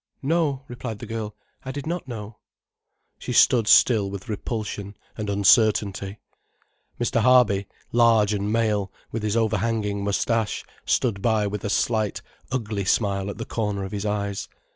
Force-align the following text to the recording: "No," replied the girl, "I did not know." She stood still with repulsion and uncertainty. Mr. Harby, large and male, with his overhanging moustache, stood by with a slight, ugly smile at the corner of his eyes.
"No," 0.23 0.63
replied 0.67 0.97
the 0.97 1.05
girl, 1.05 1.35
"I 1.63 1.71
did 1.71 1.85
not 1.85 2.07
know." 2.07 2.39
She 3.19 3.33
stood 3.33 3.67
still 3.67 4.09
with 4.09 4.29
repulsion 4.29 4.97
and 5.15 5.29
uncertainty. 5.29 6.17
Mr. 6.99 7.19
Harby, 7.21 7.67
large 7.91 8.33
and 8.33 8.51
male, 8.51 8.91
with 9.11 9.21
his 9.21 9.37
overhanging 9.37 10.03
moustache, 10.03 10.65
stood 10.87 11.21
by 11.21 11.45
with 11.45 11.63
a 11.63 11.69
slight, 11.69 12.23
ugly 12.51 12.83
smile 12.85 13.29
at 13.29 13.37
the 13.37 13.45
corner 13.45 13.83
of 13.83 13.91
his 13.91 14.07
eyes. 14.07 14.49